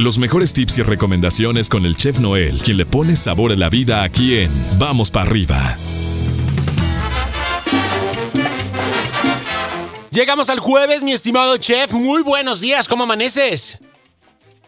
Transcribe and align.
Los 0.00 0.18
mejores 0.18 0.54
tips 0.54 0.78
y 0.78 0.82
recomendaciones 0.82 1.68
con 1.68 1.84
el 1.84 1.94
chef 1.94 2.20
Noel, 2.20 2.62
quien 2.62 2.78
le 2.78 2.86
pone 2.86 3.16
sabor 3.16 3.52
a 3.52 3.56
la 3.56 3.68
vida 3.68 4.02
aquí 4.02 4.34
en 4.38 4.50
Vamos 4.78 5.10
para 5.10 5.28
arriba. 5.28 5.76
Llegamos 10.10 10.48
al 10.48 10.58
jueves, 10.58 11.04
mi 11.04 11.12
estimado 11.12 11.58
chef. 11.58 11.92
Muy 11.92 12.22
buenos 12.22 12.62
días, 12.62 12.88
¿cómo 12.88 13.04
amaneces? 13.04 13.78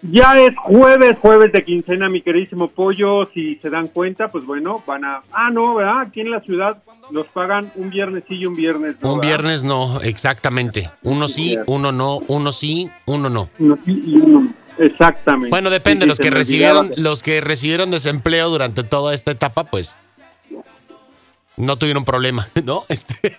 Ya 0.03 0.39
es 0.39 0.55
jueves, 0.55 1.17
jueves 1.23 1.51
de 1.53 1.65
quincena, 1.65 2.11
mi 2.11 2.21
queridísimo 2.21 2.69
pollo. 2.69 3.27
Si 3.33 3.55
se 3.63 3.71
dan 3.71 3.89
cuenta, 3.89 4.29
pues 4.29 4.45
bueno, 4.45 4.83
van 4.87 5.07
a. 5.07 5.23
Ah, 5.33 5.49
no, 5.51 5.77
¿verdad? 5.77 6.01
Aquí 6.01 6.21
en 6.21 6.31
la 6.31 6.41
ciudad 6.43 6.83
los 7.11 7.27
pagan 7.29 7.73
un 7.77 7.89
viernes 7.89 8.25
sí 8.29 8.35
y 8.35 8.45
un 8.45 8.55
viernes 8.55 8.97
no. 9.01 9.15
Un 9.15 9.21
¿verdad? 9.21 9.29
viernes 9.31 9.65
no, 9.65 9.99
exactamente. 10.03 10.91
Uno 11.03 11.27
sí, 11.27 11.57
uno 11.67 11.91
no, 11.91 12.19
uno 12.29 12.53
sí, 12.53 12.91
uno 13.07 13.31
no. 13.31 13.49
Uno 13.59 13.79
sí 13.87 14.03
y 14.05 14.17
uno 14.17 14.41
no. 14.41 14.62
Exactamente. 14.79 15.51
Bueno, 15.51 15.71
depende, 15.71 16.05
Sí, 16.05 16.09
los 16.09 16.19
que 16.19 16.31
recibieron, 16.31 16.91
los 16.97 17.23
que 17.23 17.41
recibieron 17.41 17.91
desempleo 17.91 18.49
durante 18.51 18.83
toda 18.83 19.15
esta 19.15 19.31
etapa, 19.31 19.65
pues 19.65 19.99
no 21.57 21.77
tuvieron 21.77 22.05
problema, 22.05 22.47
¿no? 22.65 22.85
Este, 22.89 23.33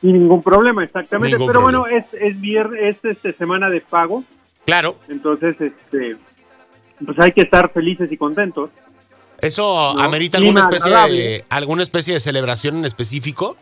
Sin 0.00 0.12
ningún 0.14 0.42
problema, 0.42 0.84
exactamente. 0.84 1.36
Ningún 1.36 1.46
Pero 1.52 1.60
problema. 1.60 1.84
bueno, 1.88 2.04
es, 2.12 2.20
es 2.20 2.40
viernes, 2.40 2.96
es 2.96 3.04
este, 3.16 3.32
semana 3.32 3.68
de 3.70 3.80
pago. 3.80 4.24
claro, 4.64 4.96
Entonces, 5.08 5.56
este. 5.60 6.16
Pues 7.04 7.18
hay 7.18 7.32
que 7.32 7.40
estar 7.42 7.72
felices 7.72 8.12
y 8.12 8.16
contentos. 8.18 8.68
eso 9.40 9.94
No, 9.94 10.02
amerita 10.02 10.36
alguna 10.36 10.60
especie 10.60 10.90
de 10.94 11.44
alguna 11.48 11.82
especie 11.82 12.12
de 12.12 12.20
celebración 12.20 12.76
en 12.76 12.84
específico. 12.84 13.56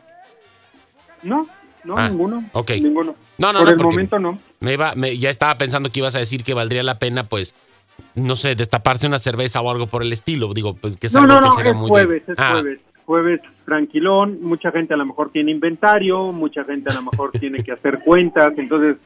No, 1.22 1.46
no, 1.84 1.96
Ah, 1.96 2.08
ninguno. 2.08 2.42
ok. 2.52 2.70
Ninguno. 2.82 3.14
No, 3.38 3.52
no, 3.52 3.60
Por 3.60 3.68
no, 3.68 3.74
el 3.74 3.82
momento 3.84 4.18
no. 4.18 4.38
Me 4.60 4.72
iba, 4.74 4.94
me- 4.94 5.16
ya 5.18 5.30
estaba 5.30 5.56
pensando 5.58 5.90
que 5.90 6.00
ibas 6.00 6.16
a 6.16 6.18
decir 6.18 6.42
que 6.42 6.54
valdría 6.54 6.82
la 6.82 6.98
pena, 6.98 7.28
pues, 7.28 7.54
no 8.14 8.36
sé, 8.36 8.54
destaparse 8.54 9.06
una 9.06 9.18
cerveza 9.18 9.60
o 9.60 9.70
algo 9.70 9.86
por 9.86 10.02
el 10.02 10.12
estilo. 10.12 10.52
Digo, 10.54 10.74
pues 10.74 10.96
que 10.96 11.06
es 11.08 11.14
No, 11.14 11.20
algo 11.20 11.34
no, 11.34 11.40
que 11.42 11.50
sería 11.50 11.70
es 11.72 11.76
muy. 11.76 11.86
de- 11.86 11.90
jueves, 11.90 12.22
es 12.28 12.34
Ah, 12.38 12.52
jueves. 12.54 12.80
Jueves 13.06 13.40
tranquilón, 13.64 14.38
mucha 14.42 14.70
gente 14.70 14.92
a 14.92 14.96
lo 14.98 15.06
mejor 15.06 15.30
tiene 15.30 15.50
inventario, 15.50 16.30
mucha 16.32 16.62
gente 16.64 16.90
a 16.90 16.94
lo 16.94 17.02
mejor 17.02 17.30
tiene 17.32 17.62
que 17.62 17.72
hacer 17.72 18.00
cuentas, 18.04 18.52
entonces 18.58 18.96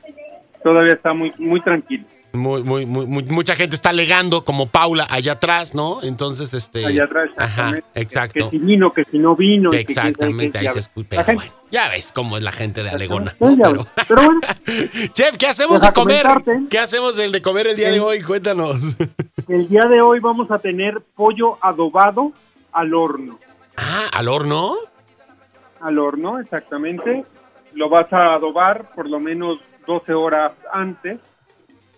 todavía 0.62 0.94
está 0.94 1.12
muy 1.14 1.32
muy 1.38 1.60
tranquilo. 1.60 2.04
Muy, 2.32 2.62
muy, 2.62 2.86
muy, 2.86 3.06
muy- 3.06 3.24
mucha 3.24 3.54
gente 3.56 3.74
está 3.76 3.90
alegando, 3.90 4.44
como 4.44 4.66
Paula, 4.66 5.06
allá 5.10 5.32
atrás, 5.32 5.74
¿no? 5.74 6.02
Entonces, 6.02 6.54
este. 6.54 6.86
Allá 6.86 7.04
atrás, 7.04 7.30
Ajá, 7.36 7.74
exacto. 7.94 8.50
Que 8.50 8.58
si 8.58 8.64
vino, 8.64 8.92
que 8.92 9.04
si 9.10 9.18
no 9.18 9.36
vino. 9.36 9.72
Exactamente, 9.72 10.58
ahí 10.58 10.68
se 10.68 10.78
escucha. 10.78 11.22
Bueno, 11.24 11.42
ya 11.70 11.88
ves 11.88 12.12
cómo 12.14 12.36
es 12.36 12.42
la 12.42 12.52
gente 12.52 12.82
de 12.82 12.90
Alegona. 12.90 13.34
¿no? 13.38 13.56
Pero-. 13.56 13.86
Pero 14.08 14.22
bueno, 14.22 14.40
Chef, 15.12 15.36
¿qué 15.38 15.46
hacemos 15.46 15.80
de 15.80 15.92
comer? 15.92 16.22
comentarte. 16.22 16.68
¿Qué 16.70 16.78
hacemos 16.78 17.18
el 17.18 17.32
de 17.32 17.42
comer 17.42 17.66
el 17.66 17.76
día 17.76 17.90
de 17.90 18.00
hoy? 18.00 18.22
Cuéntanos. 18.22 18.96
el 19.48 19.68
día 19.68 19.84
de 19.84 20.00
hoy 20.00 20.20
vamos 20.20 20.50
a 20.50 20.58
tener 20.58 21.00
pollo 21.14 21.58
adobado 21.60 22.32
al 22.72 22.94
horno. 22.94 23.38
Ah, 23.76 24.08
¿al 24.12 24.28
horno? 24.28 24.74
Al 25.80 25.98
horno, 25.98 26.38
exactamente. 26.38 27.24
Lo 27.74 27.88
vas 27.88 28.12
a 28.12 28.34
adobar 28.34 28.90
por 28.94 29.08
lo 29.08 29.18
menos 29.18 29.58
12 29.86 30.12
horas 30.14 30.52
antes 30.72 31.18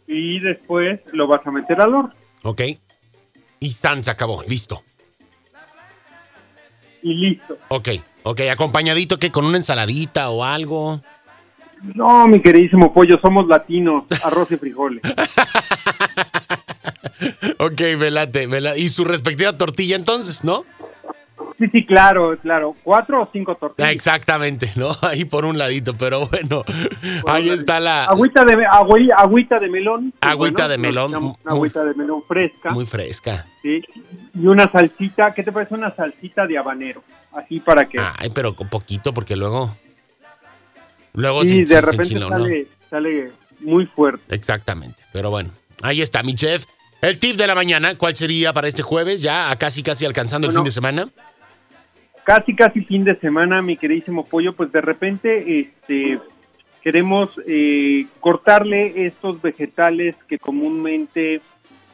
y 0.07 0.41
después 0.41 1.01
lo 1.13 1.27
vas 1.27 1.47
a 1.47 1.51
meter 1.51 1.81
al 1.81 1.95
horno. 1.95 2.15
Ok. 2.43 2.63
Y 3.61 3.67
Stan 3.69 4.03
se 4.03 4.11
acabó, 4.11 4.43
listo. 4.45 4.83
Y 7.03 7.15
listo. 7.15 7.59
Ok, 7.69 7.89
ok, 8.23 8.41
acompañadito 8.51 9.19
que 9.19 9.31
con 9.31 9.45
una 9.45 9.57
ensaladita 9.57 10.31
o 10.31 10.45
algo. 10.45 11.01
No, 11.95 12.27
mi 12.27 12.41
queridísimo 12.41 12.93
pollo, 12.95 13.19
somos 13.21 13.47
latinos, 13.47 14.05
arroz 14.25 14.51
y 14.53 14.57
frijoles. 14.57 15.03
Ok, 17.59 17.81
velate, 17.99 18.47
velate. 18.47 18.81
Y 18.81 18.89
su 18.89 19.05
respectiva 19.05 19.57
tortilla 19.57 19.97
entonces, 19.97 20.45
¿no? 20.45 20.65
Sí, 21.65 21.71
sí, 21.79 21.87
claro, 21.87 22.37
claro. 22.43 22.77
¿Cuatro 22.83 23.23
o 23.23 23.29
cinco 23.33 23.53
Ah, 23.53 23.57
tortillas? 23.59 23.93
exactamente, 23.93 24.71
¿no? 24.77 24.91
Ahí 25.03 25.25
por 25.25 25.45
un 25.45 25.57
ladito, 25.57 25.97
pero 25.97 26.27
bueno, 26.27 26.65
ahí 27.27 27.49
está 27.49 27.81
la... 27.81 28.05
Agüita 28.05 28.45
de, 28.45 28.55
agüi- 28.67 29.13
agüita 29.17 29.59
de 29.59 29.69
melón. 29.69 30.13
Agüita 30.21 30.69
de 30.69 30.77
melón, 30.79 31.11
echamos 31.11 31.37
muy- 31.43 31.53
Agüita 31.53 31.85
de 31.85 31.95
melón 31.95 32.23
fresca. 32.29 32.71
Muy 32.71 32.85
fresca. 32.85 33.47
¿sí? 33.63 33.83
Y 34.35 34.47
una 34.47 34.71
salsita, 34.71 35.33
¿qué 35.33 35.43
te 35.43 35.53
parece 35.53 35.75
una 35.75 35.95
salsita 35.95 36.47
de 36.47 36.59
habanero? 36.59 37.03
Así 37.33 37.61
para 37.61 37.89
que... 37.89 37.99
Ay, 37.99 38.31
pero 38.35 38.55
con 38.55 38.69
poquito 38.69 39.15
porque 39.15 39.37
luego... 39.37 39.75
Luego 41.15 41.45
sí, 41.45 41.65
de 41.65 41.81
repente 41.81 42.19
sale, 42.29 42.67
sale 42.91 43.33
muy 43.61 43.87
fuerte. 43.87 44.35
Exactamente, 44.35 45.03
pero 45.13 45.31
bueno, 45.31 45.51
ahí 45.83 46.03
está 46.03 46.23
mi 46.23 46.35
chef. 46.35 46.65
El 47.01 47.19
tip 47.19 47.37
de 47.37 47.47
la 47.47 47.55
mañana, 47.55 47.97
¿cuál 47.97 48.17
sería 48.17 48.53
para 48.53 48.67
este 48.67 48.83
jueves? 48.83 49.21
Ya 49.21 49.51
a 49.51 49.57
casi 49.57 49.83
casi 49.83 50.07
alcanzando 50.07 50.49
el 50.49 50.55
fin 50.55 50.65
de 50.65 50.71
semana. 50.71 51.09
Casi 52.25 52.55
casi 52.55 52.81
fin 52.85 53.05
de 53.05 53.17
semana, 53.17 53.63
mi 53.63 53.77
queridísimo 53.77 54.25
pollo, 54.25 54.55
pues 54.55 54.73
de 54.73 54.81
repente 54.81 55.61
este 55.61 56.19
queremos 56.83 57.31
eh, 57.47 58.07
cortarle 58.21 59.07
estos 59.07 59.41
vegetales 59.41 60.17
que 60.29 60.39
comúnmente 60.39 61.41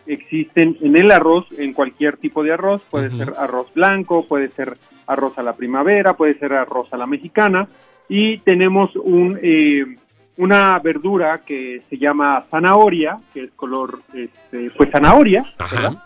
existen 0.07 0.77
en 0.81 0.97
el 0.97 1.13
arroz, 1.13 1.47
en 1.57 1.73
cualquier 1.73 2.17
tipo 2.17 2.43
de 2.43 2.53
arroz, 2.53 2.83
puede 2.91 3.11
ser 3.11 3.35
arroz 3.39 3.73
blanco, 3.75 4.27
puede 4.27 4.49
ser 4.49 4.77
arroz 5.07 5.39
a 5.39 5.43
la 5.43 5.55
primavera, 5.55 6.15
puede 6.15 6.39
ser 6.39 6.55
arroz 6.55 6.93
a 6.93 6.97
la 6.97 7.07
mexicana, 7.07 7.69
y 8.09 8.39
tenemos 8.39 8.97
un 8.97 9.39
eh, 9.43 9.85
una 10.37 10.79
verdura 10.79 11.43
que 11.45 11.83
se 11.89 11.99
llama 11.99 12.45
zanahoria, 12.51 13.19
que 13.33 13.45
es 13.45 13.51
color, 13.53 14.01
este, 14.15 14.71
pues 14.77 14.91
zanahoria, 14.91 15.45
¿verdad? 15.71 16.03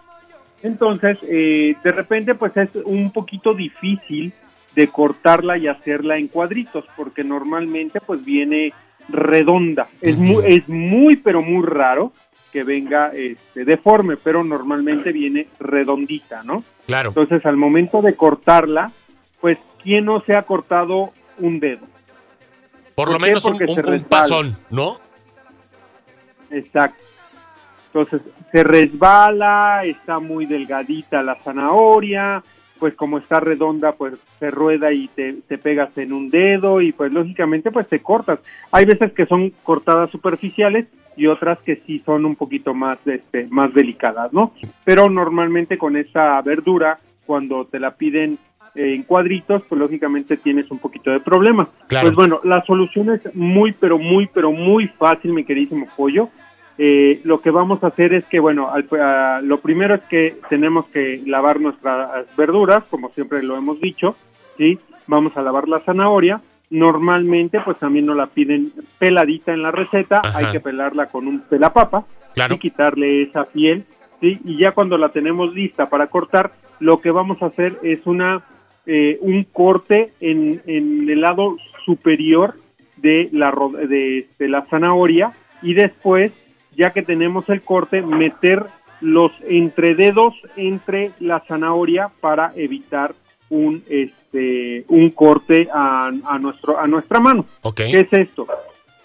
Entonces, 0.64 1.18
eh, 1.22 1.76
de 1.84 1.92
repente, 1.92 2.34
pues 2.34 2.56
es 2.56 2.70
un 2.84 3.12
poquito 3.12 3.54
difícil 3.54 4.32
de 4.74 4.88
cortarla 4.88 5.56
y 5.58 5.68
hacerla 5.68 6.16
en 6.16 6.26
cuadritos, 6.26 6.84
porque 6.96 7.22
normalmente, 7.22 8.00
pues 8.00 8.24
viene 8.24 8.72
redonda. 9.08 9.86
Es, 10.00 10.16
muy, 10.16 10.42
es 10.46 10.66
muy, 10.68 11.16
pero 11.16 11.42
muy 11.42 11.62
raro 11.64 12.12
que 12.50 12.64
venga 12.64 13.08
este, 13.14 13.64
deforme, 13.66 14.16
pero 14.16 14.42
normalmente 14.42 15.12
viene 15.12 15.48
redondita, 15.60 16.42
¿no? 16.42 16.64
Claro. 16.86 17.10
Entonces, 17.10 17.44
al 17.44 17.56
momento 17.58 18.00
de 18.00 18.16
cortarla, 18.16 18.90
pues, 19.40 19.58
¿quién 19.82 20.06
no 20.06 20.22
se 20.22 20.34
ha 20.34 20.42
cortado 20.42 21.12
un 21.38 21.60
dedo? 21.60 21.86
Por 22.94 23.08
¿por 23.08 23.12
lo 23.12 23.18
qué? 23.18 23.26
menos 23.26 23.44
un, 23.44 23.58
Porque 23.58 23.70
un- 23.70 23.94
un 23.94 24.00
pasón, 24.04 24.56
¿no? 24.70 24.96
Exacto. 26.50 26.96
Entonces 27.94 28.22
se 28.50 28.64
resbala, 28.64 29.84
está 29.84 30.18
muy 30.18 30.46
delgadita 30.46 31.22
la 31.22 31.36
zanahoria, 31.36 32.42
pues 32.80 32.94
como 32.94 33.18
está 33.18 33.38
redonda, 33.38 33.92
pues 33.92 34.14
se 34.40 34.50
rueda 34.50 34.92
y 34.92 35.06
te, 35.06 35.34
te 35.46 35.58
pegas 35.58 35.96
en 35.96 36.12
un 36.12 36.28
dedo 36.28 36.80
y 36.80 36.90
pues 36.90 37.12
lógicamente 37.12 37.70
pues 37.70 37.86
te 37.86 38.00
cortas. 38.00 38.40
Hay 38.72 38.84
veces 38.84 39.12
que 39.12 39.26
son 39.26 39.50
cortadas 39.62 40.10
superficiales 40.10 40.86
y 41.16 41.28
otras 41.28 41.60
que 41.60 41.82
sí 41.86 42.02
son 42.04 42.24
un 42.24 42.34
poquito 42.34 42.74
más, 42.74 42.98
este, 43.06 43.46
más 43.50 43.72
delicadas, 43.72 44.32
¿no? 44.32 44.52
Pero 44.84 45.08
normalmente 45.08 45.78
con 45.78 45.96
esa 45.96 46.42
verdura, 46.42 46.98
cuando 47.26 47.64
te 47.66 47.78
la 47.78 47.94
piden 47.94 48.38
eh, 48.74 48.92
en 48.92 49.04
cuadritos, 49.04 49.62
pues 49.68 49.80
lógicamente 49.80 50.36
tienes 50.36 50.68
un 50.72 50.78
poquito 50.78 51.12
de 51.12 51.20
problema. 51.20 51.68
Claro. 51.86 52.06
Pues 52.06 52.16
bueno, 52.16 52.40
la 52.42 52.64
solución 52.64 53.10
es 53.10 53.36
muy, 53.36 53.70
pero 53.70 53.98
muy, 53.98 54.28
pero 54.34 54.50
muy 54.50 54.88
fácil, 54.88 55.32
mi 55.32 55.44
queridísimo 55.44 55.86
pollo. 55.96 56.30
Eh, 56.76 57.20
lo 57.24 57.40
que 57.40 57.50
vamos 57.50 57.82
a 57.84 57.88
hacer 57.88 58.12
es 58.14 58.24
que, 58.26 58.40
bueno, 58.40 58.70
al- 58.70 58.88
a- 59.00 59.40
lo 59.42 59.60
primero 59.60 59.94
es 59.94 60.02
que 60.02 60.36
tenemos 60.48 60.86
que 60.86 61.22
lavar 61.26 61.60
nuestras 61.60 62.26
verduras, 62.36 62.82
como 62.90 63.10
siempre 63.10 63.42
lo 63.42 63.56
hemos 63.56 63.80
dicho, 63.80 64.16
¿sí? 64.58 64.78
Vamos 65.06 65.36
a 65.36 65.42
lavar 65.42 65.68
la 65.68 65.80
zanahoria. 65.80 66.40
Normalmente, 66.70 67.60
pues 67.60 67.78
también 67.78 68.06
nos 68.06 68.16
la 68.16 68.26
piden 68.26 68.72
peladita 68.98 69.52
en 69.52 69.62
la 69.62 69.70
receta, 69.70 70.20
Ajá. 70.24 70.38
hay 70.38 70.46
que 70.52 70.60
pelarla 70.60 71.06
con 71.06 71.28
un 71.28 71.40
pelapapa 71.40 72.04
Claro. 72.34 72.54
y 72.56 72.58
quitarle 72.58 73.22
esa 73.22 73.44
piel, 73.44 73.84
¿sí? 74.20 74.40
Y 74.44 74.58
ya 74.58 74.72
cuando 74.72 74.98
la 74.98 75.10
tenemos 75.10 75.54
lista 75.54 75.88
para 75.88 76.08
cortar, 76.08 76.52
lo 76.80 77.00
que 77.00 77.12
vamos 77.12 77.40
a 77.42 77.46
hacer 77.46 77.78
es 77.82 78.00
una 78.06 78.42
eh, 78.86 79.16
un 79.22 79.44
corte 79.44 80.06
en, 80.20 80.60
en 80.66 81.08
el 81.08 81.20
lado 81.22 81.56
superior 81.86 82.54
de 82.98 83.30
la, 83.32 83.50
de, 83.88 84.26
de 84.38 84.48
la 84.48 84.62
zanahoria 84.66 85.32
y 85.62 85.72
después, 85.72 86.32
ya 86.76 86.90
que 86.90 87.02
tenemos 87.02 87.48
el 87.48 87.62
corte, 87.62 88.02
meter 88.02 88.64
los 89.00 89.32
entrededos 89.46 90.34
entre 90.56 91.12
la 91.20 91.40
zanahoria 91.40 92.10
para 92.20 92.52
evitar 92.56 93.14
un 93.50 93.82
este 93.88 94.84
un 94.88 95.10
corte 95.10 95.68
a, 95.72 96.10
a 96.24 96.38
nuestro 96.38 96.78
a 96.78 96.86
nuestra 96.86 97.20
mano. 97.20 97.44
Ok. 97.62 97.76
¿Qué 97.76 98.00
es 98.00 98.12
esto? 98.12 98.46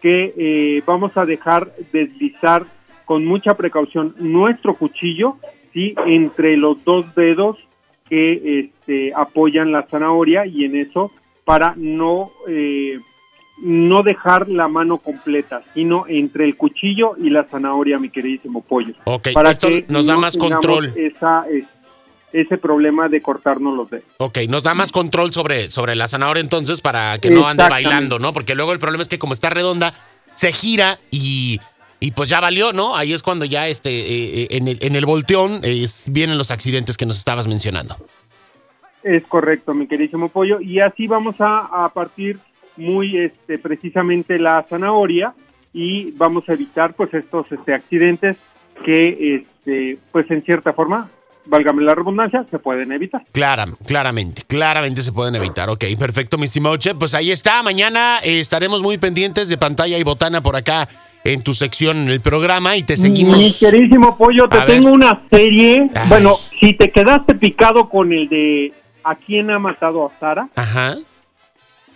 Que 0.02 0.34
eh, 0.38 0.84
vamos 0.86 1.12
a 1.16 1.26
dejar 1.26 1.74
deslizar 1.92 2.66
con 3.06 3.26
mucha 3.26 3.56
precaución 3.56 4.16
nuestro 4.20 4.76
cuchillo, 4.76 5.38
¿sí? 5.74 5.96
Entre 6.06 6.56
los 6.58 6.84
dos 6.84 7.14
dedos 7.16 7.58
que 8.08 8.60
este, 8.60 9.14
apoyan 9.16 9.72
la 9.72 9.84
zanahoria 9.84 10.46
y 10.46 10.66
en 10.66 10.76
eso 10.76 11.12
para 11.44 11.74
no, 11.76 12.30
eh, 12.48 13.00
no 13.62 14.04
dejar 14.04 14.48
la 14.50 14.68
mano 14.68 14.98
completa, 14.98 15.62
sino 15.74 16.06
entre 16.08 16.46
el 16.46 16.56
cuchillo 16.56 17.16
y 17.18 17.30
la 17.30 17.44
zanahoria, 17.44 18.00
mi 18.00 18.10
queridísimo 18.10 18.62
pollo. 18.62 18.94
Ok, 19.04 19.28
esto 19.50 19.70
nos 19.88 20.06
da 20.08 20.18
más 20.18 20.38
control. 20.38 20.94
Esa, 20.96 21.46
ese 22.32 22.58
problema 22.58 23.10
de 23.10 23.22
cortarnos 23.22 23.76
los 23.76 23.90
dedos. 23.90 24.06
Ok, 24.18 24.40
nos 24.48 24.64
da 24.64 24.76
más 24.76 24.92
control 24.92 25.34
sobre, 25.34 25.70
sobre 25.72 25.96
la 25.96 26.08
zanahoria 26.08 26.42
entonces 26.42 26.82
para 26.82 27.20
que 27.20 27.30
no 27.32 27.48
ande 27.48 27.68
bailando, 27.70 28.20
¿no? 28.20 28.34
Porque 28.34 28.56
luego 28.56 28.72
el 28.72 28.80
problema 28.80 29.02
es 29.02 29.10
que 29.10 29.20
como 29.20 29.34
está 29.34 29.50
redonda, 29.50 29.94
se 30.36 30.52
gira 30.52 31.00
y, 31.12 31.60
y 32.00 32.12
pues 32.12 32.30
ya 32.30 32.40
valió, 32.40 32.72
¿no? 32.72 32.96
Ahí 32.96 33.14
es 33.14 33.24
cuando 33.24 33.46
ya 33.46 33.68
este, 33.68 33.90
eh, 33.90 34.42
eh, 34.44 34.48
en, 34.52 34.68
el, 34.68 34.78
en 34.82 34.96
el 34.96 35.06
volteón 35.06 35.62
vienen 36.08 36.38
los 36.38 36.52
accidentes 36.52 36.98
que 36.98 37.06
nos 37.06 37.18
estabas 37.18 37.48
mencionando. 37.48 37.98
Es 39.04 39.24
correcto, 39.26 39.74
mi 39.74 39.88
queridísimo 39.88 40.30
pollo. 40.30 40.62
Y 40.62 40.82
así 40.82 41.08
vamos 41.08 41.36
a, 41.40 41.86
a 41.86 41.90
partir 41.90 42.38
muy 42.80 43.18
este, 43.18 43.58
precisamente 43.58 44.40
la 44.40 44.66
zanahoria 44.70 45.34
y 45.74 46.12
vamos 46.12 46.48
a 46.50 46.54
evitar 46.54 46.94
pues 46.94 47.14
estos 47.14 47.52
este, 47.52 47.74
accidentes 47.74 48.38
que 48.84 49.36
este, 49.36 49.98
pues 50.12 50.30
en 50.32 50.42
cierta 50.44 50.74
forma 50.74 51.10
válgame 51.46 51.84
la 51.84 51.96
redundancia, 51.96 52.46
se 52.50 52.60
pueden 52.60 52.92
evitar. 52.92 53.24
Clara, 53.32 53.66
claramente, 53.86 54.44
claramente 54.46 55.02
se 55.02 55.12
pueden 55.12 55.36
evitar. 55.36 55.70
Ok, 55.70 55.84
perfecto, 55.98 56.38
mi 56.38 56.46
estimado 56.46 56.78
Chef. 56.78 56.94
Pues 56.98 57.16
ahí 57.16 57.32
está. 57.32 57.64
Mañana 57.64 58.20
eh, 58.24 58.40
estaremos 58.40 58.84
muy 58.84 58.98
pendientes 59.00 59.50
de 59.50 59.58
pantalla 59.58 59.98
y 59.98 60.04
botana 60.04 60.42
por 60.42 60.56
acá 60.56 60.88
en 61.24 61.44
tu 61.44 61.54
sección 61.54 61.98
en 61.98 62.10
el 62.10 62.22
programa 62.22 62.76
y 62.78 62.84
te 62.84 62.96
seguimos. 62.98 63.38
Mi 63.38 63.52
queridísimo 63.52 64.16
pollo, 64.16 64.48
te 64.48 64.62
tengo 64.62 64.90
una 64.90 65.22
serie. 65.30 65.90
Bueno, 66.08 66.36
si 66.60 66.74
te 66.74 66.92
quedaste 66.92 67.36
picado 67.36 67.90
con 67.90 68.14
el 68.14 68.30
de 68.30 68.74
¿A 69.04 69.16
quién 69.16 69.50
ha 69.50 69.60
matado 69.60 70.06
a 70.06 70.20
Sara? 70.20 70.50
Ajá. 70.56 70.96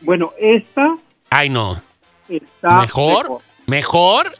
Bueno, 0.04 0.34
esta. 0.40 0.98
Ay, 1.30 1.50
no. 1.50 1.82
Está 2.30 2.82
mejor. 2.82 3.40
¿Mejor? 3.66 4.34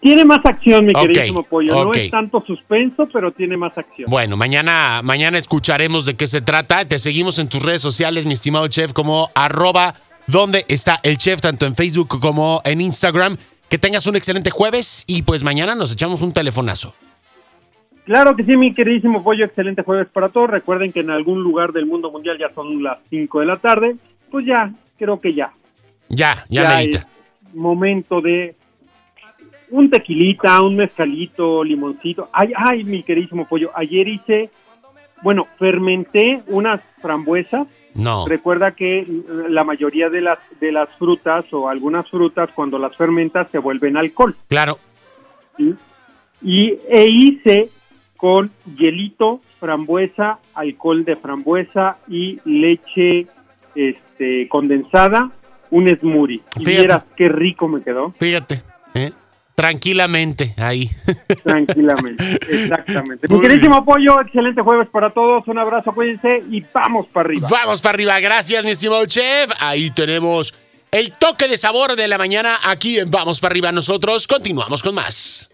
Tiene 0.00 0.24
más 0.24 0.44
acción, 0.44 0.84
mi 0.84 0.92
queridísimo 0.92 1.42
pollo. 1.44 1.84
No 1.84 1.92
es 1.94 2.10
tanto 2.10 2.44
suspenso, 2.46 3.08
pero 3.10 3.32
tiene 3.32 3.56
más 3.56 3.76
acción. 3.78 4.10
Bueno, 4.10 4.36
mañana, 4.36 5.00
mañana 5.02 5.38
escucharemos 5.38 6.04
de 6.04 6.14
qué 6.14 6.26
se 6.26 6.42
trata. 6.42 6.84
Te 6.84 6.98
seguimos 6.98 7.38
en 7.38 7.48
tus 7.48 7.62
redes 7.62 7.80
sociales, 7.80 8.26
mi 8.26 8.34
estimado 8.34 8.68
chef, 8.68 8.92
como 8.92 9.30
arroba 9.34 9.94
donde 10.26 10.66
está 10.68 10.98
el 11.02 11.16
chef, 11.16 11.40
tanto 11.40 11.64
en 11.64 11.74
Facebook 11.74 12.20
como 12.20 12.60
en 12.64 12.82
Instagram. 12.82 13.38
Que 13.70 13.78
tengas 13.78 14.06
un 14.06 14.16
excelente 14.16 14.50
jueves 14.50 15.04
y 15.06 15.22
pues 15.22 15.42
mañana 15.42 15.74
nos 15.74 15.92
echamos 15.92 16.20
un 16.22 16.32
telefonazo. 16.32 16.94
Claro 18.08 18.34
que 18.34 18.42
sí, 18.42 18.56
mi 18.56 18.72
queridísimo 18.72 19.22
pollo, 19.22 19.44
excelente 19.44 19.82
jueves 19.82 20.08
para 20.08 20.30
todos. 20.30 20.48
Recuerden 20.48 20.92
que 20.92 21.00
en 21.00 21.10
algún 21.10 21.42
lugar 21.42 21.72
del 21.72 21.84
mundo 21.84 22.10
mundial 22.10 22.38
ya 22.38 22.48
son 22.54 22.82
las 22.82 23.00
5 23.10 23.40
de 23.40 23.46
la 23.46 23.58
tarde. 23.58 23.96
Pues 24.30 24.46
ya, 24.46 24.72
creo 24.96 25.20
que 25.20 25.34
ya. 25.34 25.52
Ya, 26.08 26.34
ya, 26.48 26.82
ya 26.84 27.06
momento 27.52 28.22
de 28.22 28.54
un 29.70 29.90
tequilita, 29.90 30.62
un 30.62 30.76
mezcalito, 30.76 31.62
limoncito. 31.62 32.30
Ay, 32.32 32.52
ay, 32.56 32.84
mi 32.84 33.02
queridísimo 33.02 33.46
pollo, 33.46 33.72
ayer 33.74 34.08
hice, 34.08 34.48
bueno, 35.22 35.46
fermenté 35.58 36.42
unas 36.46 36.80
frambuesas. 37.02 37.68
No. 37.94 38.26
Recuerda 38.26 38.72
que 38.72 39.06
la 39.50 39.64
mayoría 39.64 40.08
de 40.08 40.22
las 40.22 40.38
de 40.60 40.72
las 40.72 40.88
frutas 40.98 41.44
o 41.52 41.68
algunas 41.68 42.08
frutas 42.08 42.48
cuando 42.54 42.78
las 42.78 42.96
fermentas 42.96 43.48
se 43.50 43.58
vuelven 43.58 43.98
alcohol. 43.98 44.34
Claro. 44.48 44.78
Y 46.40 46.74
e 46.88 47.04
hice 47.06 47.68
con 48.18 48.50
hielito, 48.76 49.40
frambuesa, 49.60 50.40
alcohol 50.54 51.04
de 51.04 51.16
frambuesa 51.16 51.98
y 52.08 52.40
leche 52.44 53.28
este 53.76 54.48
condensada, 54.48 55.30
un 55.70 55.88
smoothie. 55.88 56.42
Y 56.58 56.64
vieras 56.64 57.04
qué 57.16 57.28
rico 57.28 57.68
me 57.68 57.80
quedó. 57.80 58.12
Fíjate, 58.18 58.60
¿eh? 58.94 59.12
Tranquilamente, 59.54 60.54
ahí. 60.56 60.90
Tranquilamente, 61.44 62.24
exactamente. 62.48 63.28
Mi 63.28 63.40
queridísimo 63.40 63.76
apoyo, 63.76 64.20
excelente 64.20 64.62
jueves 64.62 64.88
para 64.88 65.10
todos. 65.10 65.46
Un 65.46 65.58
abrazo, 65.58 65.92
cuídense 65.92 66.42
y 66.50 66.62
vamos 66.74 67.06
para 67.12 67.28
arriba. 67.28 67.48
Vamos 67.48 67.80
para 67.80 67.94
arriba, 67.94 68.18
gracias, 68.20 68.64
mi 68.64 68.72
estimado 68.72 69.06
chef. 69.06 69.50
Ahí 69.60 69.90
tenemos 69.90 70.54
el 70.90 71.12
toque 71.12 71.46
de 71.46 71.56
sabor 71.56 71.94
de 71.94 72.08
la 72.08 72.18
mañana 72.18 72.58
aquí 72.64 72.98
en 72.98 73.10
Vamos 73.12 73.38
para 73.38 73.52
arriba. 73.52 73.70
Nosotros 73.70 74.26
continuamos 74.26 74.82
con 74.82 74.96
más. 74.96 75.47